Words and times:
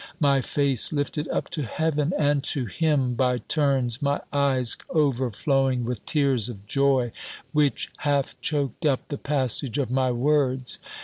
My 0.19 0.41
face 0.41 0.91
lifted 0.91 1.27
up 1.27 1.47
to 1.51 1.61
Heaven, 1.61 2.11
and 2.17 2.43
to 2.45 2.65
him, 2.65 3.13
by 3.13 3.37
turns; 3.37 4.01
my 4.01 4.19
eyes 4.33 4.75
overflowing 4.89 5.85
with 5.85 6.03
tears 6.07 6.49
of 6.49 6.65
joy, 6.65 7.11
which 7.51 7.91
half 7.97 8.33
choked 8.41 8.83
up 8.83 9.09
the 9.09 9.19
passage 9.19 9.77
of 9.77 9.91
my 9.91 10.09
words. 10.09 10.79